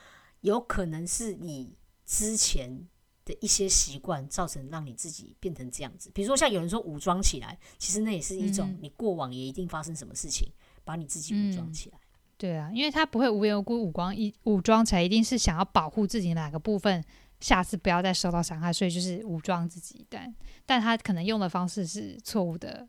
[0.41, 2.87] 有可能是你之前
[3.25, 6.11] 的一些习惯造成让你自己变成这样子。
[6.13, 10.51] 比如说像有人说武装起来，其实那也是一种你过往也一定发生什么事情，
[10.83, 11.97] 把你自己武装起来。
[12.37, 17.03] 对啊，因为他不会无缘无故武装一武装起来，一定是想要保护自己哪个部分。
[17.41, 20.34] 下次不要再受到伤害，所以就是武装自己，但
[20.65, 22.88] 但他可能用的方式是错误的。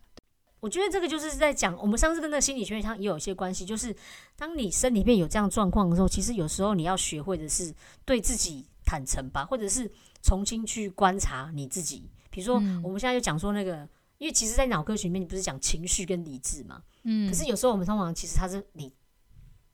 [0.60, 3.92] 我觉得这个就是在讲，我们上次跟那个心理学上也有一些关系，就是
[4.36, 9.90] 当你身里面有这样状况的时候，其实有时候你要学会的是对自己坦诚吧，或者是
[10.22, 12.08] 重新去观察你自己。
[12.30, 13.88] 比如说，嗯我们现在就讲说那个，
[14.18, 16.80] 因为其实，在脑科学里面，你不是讲情绪跟理智嘛？
[17.02, 18.94] 嗯，可是有时候我们通常其实它是你，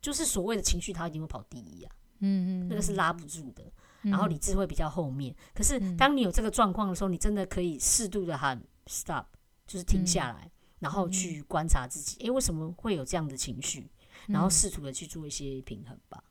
[0.00, 3.62] 就是所谓的情绪，它一定会跑第一啊，嗯嗯，那个是拉不住的。
[4.02, 5.34] 嗯，然后理智会比较后面。
[5.54, 5.96] 可是嗯。
[5.96, 9.24] 当你有这个状况的时候，你真的可以适度的喊 stop，
[9.66, 13.90] 就是停下来，然后去观察自己，诶，为什么会有这样的情绪？
[14.26, 14.50] 然后嗯。
[14.50, 16.22] 试图的去做一些平衡吧。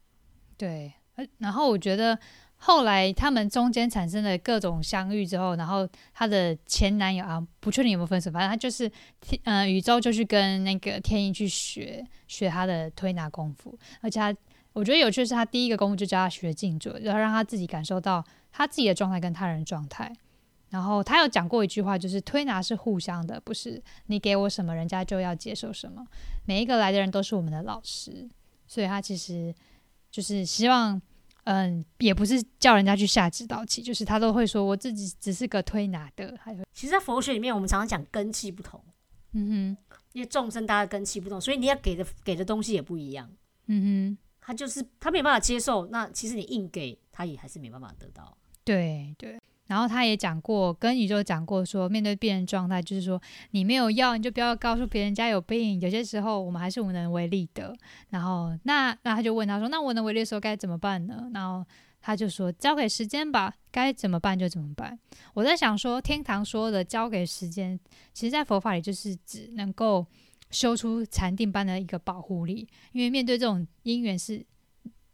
[0.58, 2.18] 对，呃然后我觉得
[2.56, 14.36] 后来他们中间产生了各种相遇之后，然后她的前男友啊，不确定有没有分手，反正他就是天呃宇宙就去跟那个天意去学学他的推拿功夫，而且他
[14.78, 20.16] 我觉得有趣的是，他第一个功夫就教他学静坐，然后让他自己感受到他自己的状态跟他人状态。
[20.70, 26.06] 然后他有讲过一句话，就是推拿是互相的，不是你给我什么，人家就要接受什么。
[26.46, 28.30] 每一个来的人都是我们的老师，
[28.68, 29.52] 所以他其实
[30.12, 31.02] 就是希望，
[31.46, 38.80] 嗯，也不是叫人家去下指导棋，就是他都会说我自己只是个推拿的，还会，其实，在佛学里面，我们常常讲根气不同，
[39.32, 43.28] 嗯哼，因为众生大家根气不同，所以你要给的给的东西也不一样。
[43.70, 48.38] 嗯哼，他就是他没有办法接受，那其实你硬给他也还是没办法得到。
[48.64, 49.38] 对对。
[49.66, 55.78] 然后他也讲过，跟宇宙讲过说，面对病人状态，就是说你没有药，你就不要告诉别人家有病。
[55.82, 57.76] 有些时候我们还是无能为力的。
[58.08, 61.30] 然后那那他就问他说，那无能为力的时候该怎么办呢？
[61.34, 64.98] 然后他就说交给时间吧，该怎么办就怎么办。
[65.34, 67.78] 我在想说，天堂说的交给时间，
[68.14, 70.06] 其实在佛法里就是指能够
[70.50, 74.46] 修出禅定般的一个保护力，因为面对这种因缘是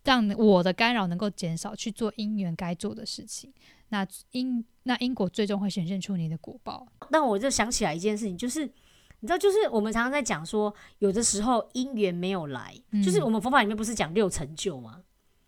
[0.03, 3.53] 让我的干扰能够减少，去做因缘该做的事情。
[3.89, 6.87] 那因那因果最终会显现出你的果报。
[7.09, 15.03] 那我就想起来一件事情，就是你知道，就是我们常常在讲说，有的时候因缘没有来，嗯就是我们佛法里面不是讲六成就吗？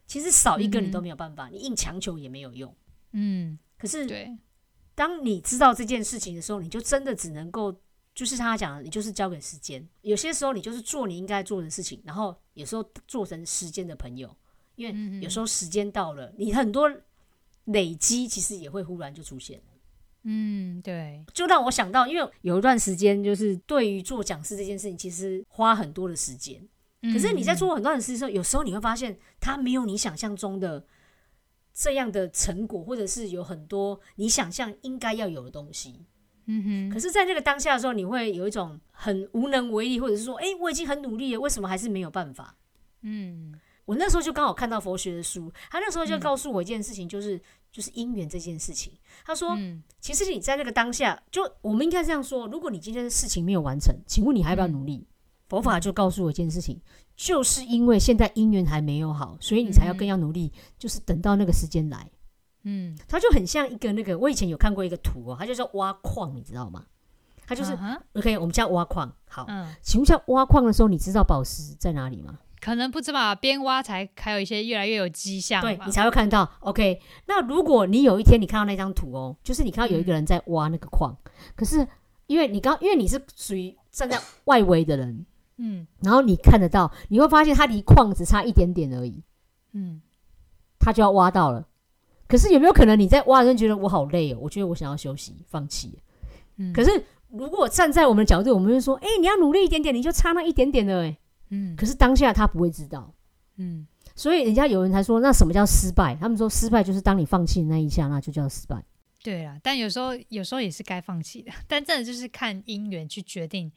[0.08, 2.74] 其实少一个你都没有办法，你硬强求也没有用。
[3.14, 4.38] 嗯，可是对，
[4.94, 7.76] 当你知道这件事情的时候，你就真的只能够，
[8.16, 9.86] 就是他讲的，你就是交给时间。
[10.02, 14.34] 有些时候你就是做你应该做的事情，然后有时候做成时间的朋友，
[14.76, 16.90] 因为有时候时间到了，你很多
[17.66, 19.64] 累积其实也会忽然就出现了。
[20.24, 26.68] 嗯，对，就让我想到，因为有一段时间，就是对于做讲师这件事情，其实花很多的时间。
[27.14, 30.88] 可是你在嗯做很多的事情的时候，有时候你会发现，它没有你想象中的
[31.74, 36.06] 这样的成果，或者是有很多你想象应该要有的东西。
[36.48, 42.56] 嗯哼，可是，在那个当下的时候，你会有一种很无能为力，或者是说，诶，我已经很努力了，为什么还是没有办法？
[43.02, 43.54] 嗯
[43.86, 47.40] 我那时候就刚好看到佛学的书，他那时候就告诉我一件事情，就是、
[47.72, 48.92] 就是因缘这件事情。
[49.24, 55.08] 他说，嗯其实你在那个当下，就我们应该这样说：如果你今天的事情没有完成，请问你还要不要努力？
[55.48, 56.82] 佛法就告诉我一件事情，
[57.16, 62.10] 就是因为现在姻缘还没有好，所以你才要更要努力，就是等到那个时间来。
[62.66, 66.84] 嗯，它就很像一个那个，我以前有看过一个图哦，它就叫挖矿，你知道吗？
[67.48, 69.12] 它就是、嗯哼 OK，我们叫挖矿。
[69.30, 72.40] 好，嗯，请问一下，挖矿的时候你知道宝石在哪里吗？
[72.60, 76.50] 可能不知道，边挖才还有一些越来越有迹象，对你才会看到。
[76.62, 81.16] OK，那如果你有一天你看到那张图哦，就是你看到有一个人在挖那个矿，
[81.56, 81.88] 可是
[82.26, 85.24] 因为你刚因为你是属于站在外围的人，
[85.58, 89.22] 嗯然后你看得到，你会发现它离矿只差一点点而已，
[89.74, 90.02] 嗯
[90.80, 91.68] 他就要挖到了。
[92.28, 94.38] 可是有没有可能你在挖的时候觉得我好累哦？
[94.42, 96.00] 我觉得我想要休息，放弃。
[96.58, 101.18] 嗯，可是如果站在我们的角度，我们就说，哎、你要努力一点点，你就差那一点点了，哎。
[101.50, 103.14] 嗯可是当下他不会知道，
[103.58, 103.86] 嗯
[104.16, 106.16] 所以人家有人才说，那什么叫失败？
[106.20, 108.84] 他们说失败就是当你放弃的那一下，那就叫失败。
[109.22, 113.72] 对啦，但有时候有时候也是该放弃的，但真的就是看因缘去决定。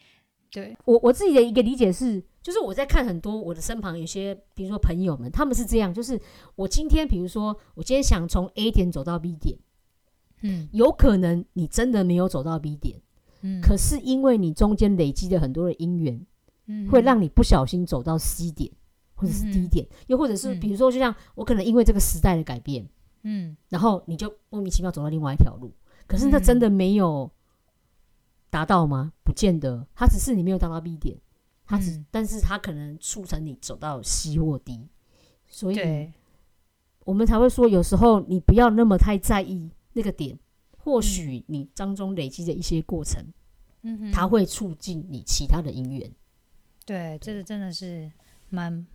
[0.51, 6.19] 对，我我自己的一个理解是，就是我在看很多我的身旁有些，比如说朋友们，他们是这样，就是
[6.55, 9.59] 我今天，比如说我今天想从 A 点走到 B 点，
[10.43, 10.67] 嗯。
[10.73, 13.01] 有可能你真的没有走到 B 点，
[13.43, 16.27] 嗯，可是因为你中间累积了很多的因缘，
[16.67, 18.71] 嗯会让你不小心走到 C 点
[19.15, 20.61] 或者是 D 点，又或者是嗯。
[20.61, 22.89] 比如说，就像我可能因为这个时代的改变，
[23.23, 23.55] 嗯。
[23.69, 25.71] 然后你就莫名其妙走到另外一条路，
[26.07, 27.31] 可是那真的没有
[28.51, 29.13] 达到吗？
[29.25, 31.17] 不见得，它只是你没有达到 B 点，
[31.67, 34.89] 它只，嗯但是它可能促成你走到 C 或 D，
[35.47, 36.13] 所以对，
[37.05, 40.39] 我们才会说，有时候你不要那么太在意那个点，
[40.77, 43.23] 或许你当中累积的一些过程，
[43.83, 46.11] 嗯哼，它会促进你其他的姻缘。
[46.87, 48.11] 对，这个真的是
[48.49, 48.87] 蛮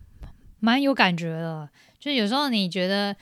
[0.60, 1.70] 蛮有感觉的。
[2.00, 3.16] 就是有时候你觉得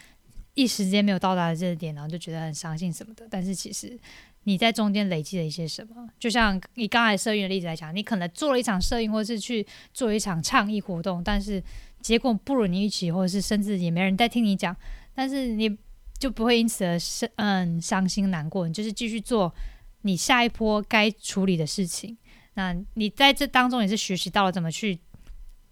[0.54, 4.00] 一时间没有到达这个点，然后就觉得很伤心什么的，但是其实
[4.44, 6.08] 你在中间累积了一些什么。
[6.20, 11.64] 就像以刚才社运的例子来讲，你可能做了一场摄影，或是去做一场倡议活动，但是
[12.02, 14.76] 结果不如你预期，或者是甚至也没人在听你讲，
[15.14, 15.78] 但是你
[16.18, 19.54] 就不会因此而伤嗯伤心难过，你就是继续做
[20.02, 22.18] 你下一波该处理的事情。
[22.56, 25.00] 那你在这当中也是学习到了怎么去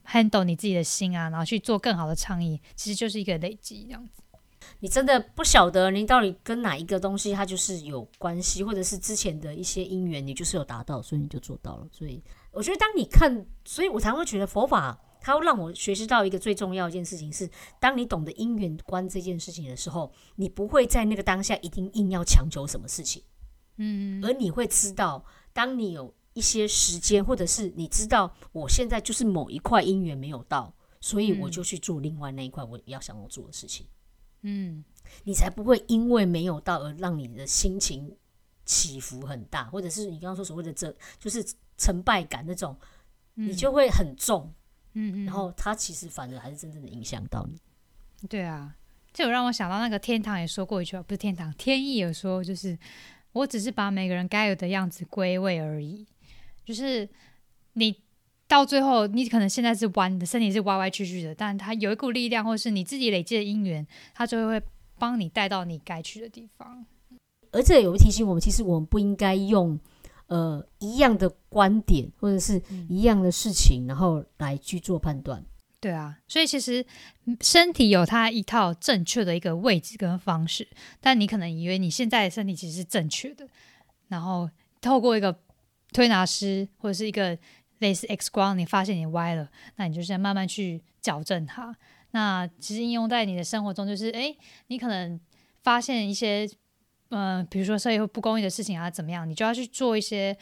[0.06, 4.24] handle 你自己的心啊，然后去做更好的倡议，其实就是一个累积这样子。
[4.80, 11.88] 你真的不晓得你到底跟哪一个东西它就是有关系，或者是之前的一些因缘，你就是有达到，所以你就做到了。
[11.92, 23.22] 所以我觉得，当你看，所以我才会觉得佛法它会让我学习到一个最重要一件事情是，当你懂得因缘观这件事情的时候，你不会在那个当下一定硬要强求什么事情，
[23.78, 33.86] 嗯，而你会知道，当你有一些时间，或者是你知道我现在就是某一块因缘没有到，所以我就去做另外那一块我要想要做的事情。
[33.86, 33.99] 嗯，
[34.42, 38.16] 你才不会因为没有到而让你的心情
[38.66, 41.46] 起伏很大，或者是你刚刚说所谓的这就是
[41.78, 42.78] 成败感那种，
[43.36, 44.54] 你就会很重，
[44.94, 47.60] 嗯嗯，然后它其实反而还是真正的影响到你。
[48.28, 48.76] 对啊，
[49.12, 52.78] 这有让我想到那个天堂也说过一句话，不是天堂，天意有说，就是
[53.32, 56.06] 我只是把每个人该有的样子归位而已，
[56.64, 57.10] 就是
[57.74, 58.02] 你。
[58.50, 63.86] 到最后，你可能现在是弯的，身体是歪歪曲曲的，但它有一股力量，或是你自己累积的因缘，
[64.16, 64.60] 它就会
[64.98, 66.84] 帮你带到你该去的地方。
[67.52, 69.80] 而这也会提醒我们，其实我们不应该用
[70.26, 72.60] 呃一样的观点或者是
[72.90, 75.46] 一样的事情，然后来去做判断。
[75.80, 76.84] 对啊，所以其实
[77.42, 80.68] 身体有它一套正确的一个位置跟方式，
[81.00, 83.48] 但你可能以为你现在的身体其实是正确的，
[84.08, 84.50] 然后
[84.82, 85.40] 透过一个
[85.94, 87.38] 推拿师或者是一个。
[87.80, 91.76] 类似 X 光，你发现你歪了，那你就是要慢慢去矫正它。
[92.12, 94.38] 那其实应用在你的生活中，就是诶，
[94.68, 95.20] 你可能
[95.62, 96.50] 发现一些，
[97.10, 100.36] 嗯，比如说社会不公义的事情啊，怎么样，你就要去做一些，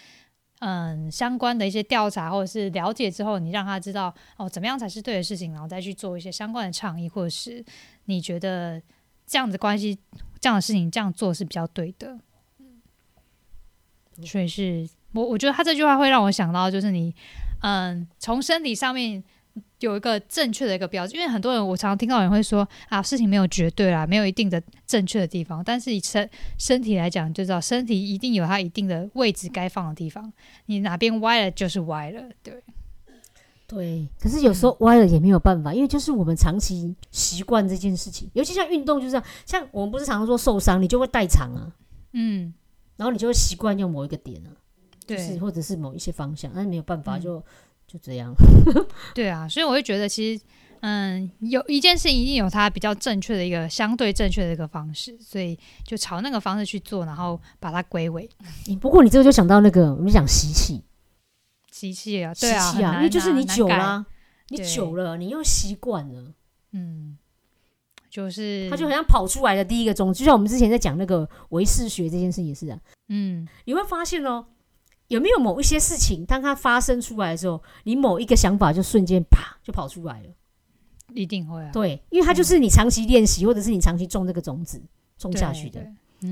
[0.60, 7.64] 嗯，相关的一些调查或者是了解之后，你让他知道哦，怎么样才是对的事情，然后再去做一些相关的倡议，或者是
[8.06, 8.82] 你觉得
[9.26, 10.00] 这样子关系
[10.40, 12.18] 这样的事情这样做是比较对的。
[14.24, 14.90] 所以是。
[15.18, 17.14] 我我觉得他这句话会让我想到，就是你，
[17.62, 19.24] 嗯，从身体上面
[19.80, 30.32] 有一个正确的一个标志，因为很多人我常常听到人会说啊，事情没有绝对啦，没有一定的正确的地方，但是以身身体来讲，就知道身体一定有它一定的位置该放的地方，
[30.68, 32.54] 你哪边歪了就是歪了，对，
[33.66, 34.08] 对。
[34.22, 41.74] 可是有时候歪了也没有办法，因为就是我们长期习惯这件事情，尤其像运动，就是这样，像我们不是常常说受伤，你就会代偿啊，
[42.14, 42.54] 嗯，
[42.98, 44.54] 然后你就会习惯用某一个点啊。
[45.08, 47.40] 对，或者是某一些方向，但是没有办法，就
[47.88, 48.34] 就这样。
[49.16, 50.44] 对啊，所以我会觉得，其实，
[50.82, 58.30] 嗯，有一件事情一定有它比较正确的一个相对正确的一个方式，所以就朝那个方式去做，然后把它归位。
[58.82, 60.84] 不过你这个就想到那个，我们讲习气，
[61.72, 64.06] 习气啊，对啊，因为就是你久了，
[64.50, 66.34] 你久了，你又习惯了，
[66.74, 67.18] 嗯，
[68.10, 74.46] 就是它就好像跑出来的第一个种子，就像我们之前在讲那个唯识学这件事也是啊，嗯，你会发现哦。
[75.08, 80.30] 有没有某一些事情，当它发生出来的时候，你某一个想法就瞬间啪就跑出来了？
[81.14, 81.72] 一定会啊。
[81.72, 84.82] 对，因为它就是你长期练习，或者是你长期种这个种子
[85.18, 85.86] 种下去的，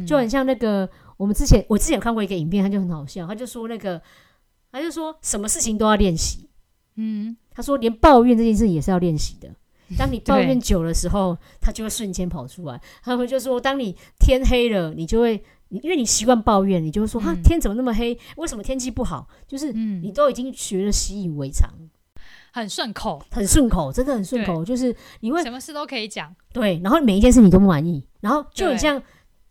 [0.06, 4.02] 就很像那个我们之前我之前有看过一个影片，他就很好笑，他就说那个
[4.72, 6.50] 他就说什么事情都要练习，
[6.96, 9.50] 嗯，他说连抱怨这件事也是要练习的。
[9.98, 12.82] 当你抱怨久的时候，它就会瞬间跑出来。
[13.04, 15.44] 他们就说，当你天黑了，你就会。
[15.70, 18.18] 因为你习惯抱怨，你就会说：“哈，天怎么那么黑？
[18.38, 21.68] 为什么天气不好？”就是你都已经学了习以为常，
[22.54, 24.64] 很顺口，很顺口，真的很顺口。
[24.64, 26.80] 就是你会什么事都可以讲，对。
[26.84, 29.02] 然后每一件事你都不满意，然后就很像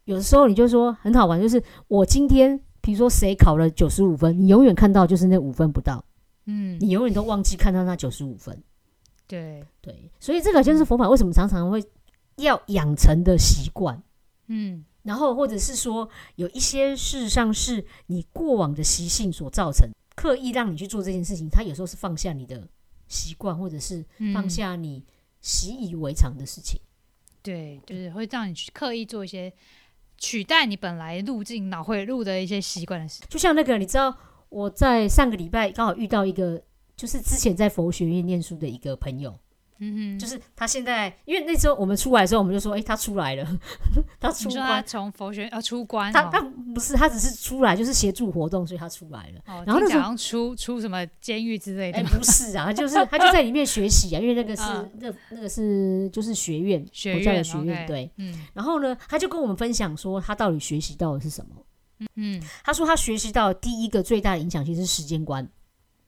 [0.04, 6.02] 有的时候你就说很好玩，就是我今天比如说谁考了九十五分，你永远看到就是那五分不到，
[6.46, 8.56] 嗯，你永远都忘记看到那九十五分。
[9.26, 11.82] 对对，所以这个就是佛法为什么常常会
[12.37, 14.02] 要养成的习惯，
[14.48, 14.84] 嗯。
[15.04, 22.66] 然后，或者是说，有一些事实上是你过往的习性所造成，刻意让你去做这件事情，它有时候是放下你的
[23.06, 25.04] 习惯，或者是放下你
[25.42, 26.80] 习以为常的事情。
[27.42, 29.52] 对，就是会让你去刻意做一些
[30.16, 33.22] 取代你本来路径脑回路的一些习惯的事。
[33.29, 34.16] 就像那个，你知道，
[34.48, 36.62] 我在上个礼拜刚好遇到一个，
[36.96, 39.38] 就是之前在佛学院念书的一个朋友。
[39.80, 43.58] 嗯哼，就是他现在，因为那时候我们出来的时候，我们就说，哎，他出来了，
[44.20, 46.40] 他出关，从佛学啊出关，他他
[46.72, 49.64] 不是，他只是出来，就是协助活动，所以他出来了。
[49.66, 51.98] 然后那时候出出什么监狱之类的？
[51.98, 54.62] 哎，不是啊，就是他就在里面学习啊，因为那个是
[55.00, 58.32] 那那个是就是学院，学院的学院，对，嗯。
[58.54, 61.56] 然后呢，他就跟我们分享说，他到底学习到的是什么？
[62.14, 65.46] 嗯，他说他学习到第一个最大的影响其实是时间观。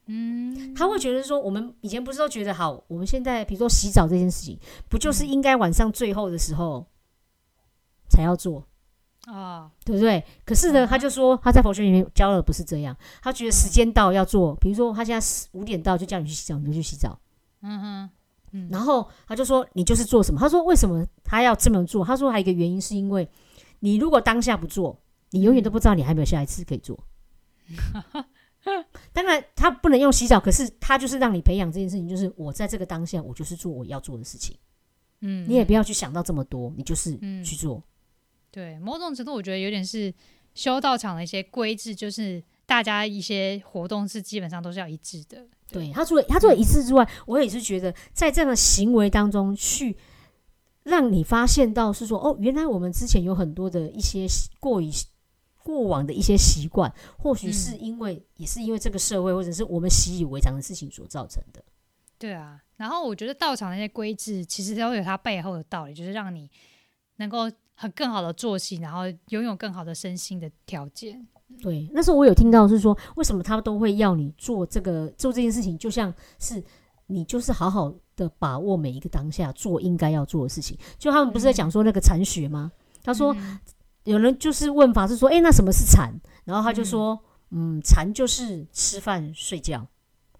[0.09, 6.87] 嗯，他会觉得说，我们以前不是都觉得好，我们现在比如说洗澡这件事情，不就是应该晚上最后的时候
[8.09, 8.65] 才要做，
[9.27, 10.25] 哦，对不对？
[10.45, 17.19] 可是呢，嗯他就说他在佛学里面教的不是这样，他觉得时间到要做，比如说他现在五点到就叫你去洗澡，你就去洗澡。
[17.63, 18.11] 嗯哼，
[18.53, 20.39] 嗯，然后他就说你就是做什么？
[20.39, 22.05] 他说为什么他要这么做？
[22.05, 23.29] 他说还有一个原因是因为
[23.81, 24.97] 你如果当下不做，
[25.31, 26.97] 你永远都不知道你还有没有下一次可以做。
[29.12, 34.57] 当然，他不能用洗澡，可是他就是让你培养这件事情，就是我在这个当下，我就是做我要做的事情。
[35.21, 37.83] 嗯，你也不要去想到这么多，你就是嗯去做。
[38.51, 40.12] 对，某种程度我觉得有点是
[40.55, 45.47] 修道场的一些规制，就是大家一些活动是基本上都是要一致的。
[45.71, 49.97] 对他除了他除了一致之外，我也是觉得在这样的行为当中去
[50.85, 54.27] 让你发现到是说，哦，原来我们之前有很多的一些
[54.61, 54.91] 过于
[55.67, 56.89] 过往的一些习惯，
[57.19, 61.61] 或许是嗯因为、也是因为这个社会或者是我们习以为常的事情所造成的。
[62.17, 66.49] 对啊，然后我觉得道场那些规制其实都有它背后的道理，就是让你
[67.17, 69.01] 能够很更好的作息，然后
[69.31, 71.27] 拥有更好的身心的条件。
[71.61, 76.62] 对，那时候我有听到是说，为什么他都会要你做这个做这件事情，就像是
[77.07, 80.79] 你就是好好的把握每一个当下，做应该要做的事情。
[80.97, 82.71] 就他们不是在讲说那个禅学吗？
[83.03, 83.59] 他说、嗯
[84.07, 86.19] 有人就是问法师说，诶，那什么是禅？
[86.45, 87.19] 然后他就说，
[87.51, 89.87] 嗯，禅就是吃饭睡觉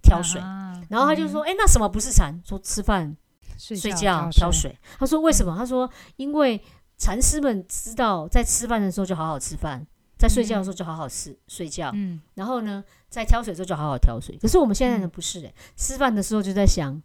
[0.03, 0.41] 挑水。
[0.41, 2.41] 啊然后他就说，诶，那什么不是禅？
[2.45, 3.17] 说吃饭
[3.59, 4.53] 睡睡觉觉挑。
[4.53, 4.79] 水。
[4.99, 5.55] 他说为什么？
[5.57, 6.63] 他说因为
[6.97, 9.85] 禅师们知道，在吃饭的时候就好好吃饭，
[10.17, 14.39] 在睡觉的时候就好好吃睡觉，嗯，然后呢，在挑水的时候就好好挑水。
[14.39, 17.03] 可是我们现在呢，不是诶，吃饭的时候就在想，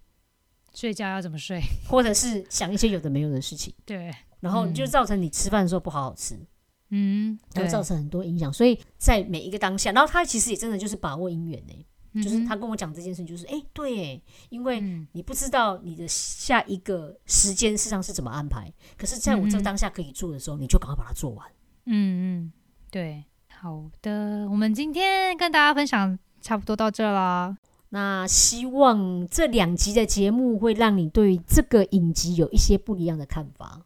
[0.76, 1.59] 睡觉要怎么睡？
[1.89, 6.39] 或者是想一些有的没有的事情，对，然后就嗯造成你吃饭的时候不好好吃。
[6.91, 21.47] 嗯，对然后，造成很多影响，所以在每一个当下，然后他其实也真的就是把握因缘呢、就是他跟我讲这件事，就是哎、诶对耶，因为嗯你不知道你的下一个时间事实上是怎么安排，可是在我这当下可以做的时候，你就赶快把它做完。
[21.85, 22.51] 嗯嗯，
[22.91, 27.57] 对，好的，我们今天跟大家分享差不多到这啦。
[27.93, 33.81] 那希望这两集的节目会让你对这个影集有一些不一样的看法。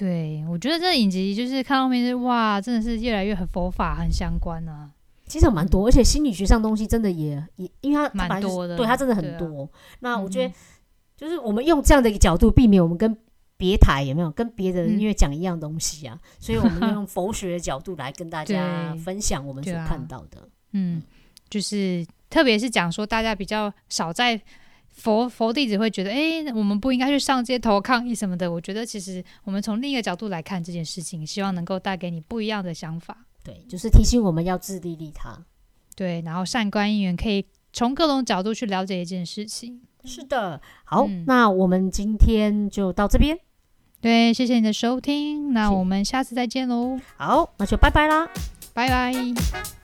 [0.00, 4.90] 对，我觉得这影集就是看后面是哇，真的是越来越很佛法很相关啊。
[5.26, 9.70] 其实蛮多，而且心理学上东西真的也也，因为它它蛮多的对它真的很多。
[9.98, 10.52] 那我觉得嗯
[11.18, 13.14] 就是我们用这样的一个角度，避免我们跟
[13.58, 20.48] 别台有没有跟别的嗯因为讲一样东西啊，所以我们就用 佛学的角度来跟大家分享我们所看到的。
[20.72, 21.02] 嗯，
[21.50, 24.40] 就是特别是讲说大家比较少在
[25.00, 28.52] 佛佛弟子会觉得，哎、我们不应该去上街头抗议什么的。
[28.52, 33.16] 我觉得其实我们从另一个角度来看这件事情，希望能够带给你不一样的想法。
[33.42, 35.46] 对，就是提醒我们要自利利他。
[35.96, 39.80] 对，然后善观因缘可以从各种角度去了解一件事情。
[40.04, 43.38] 是的，好，嗯那我们今天就到这边，
[44.00, 48.28] 对，谢谢你的收听，那我们下次再见喽，好，那就拜拜啦。
[48.74, 49.79] 拜拜。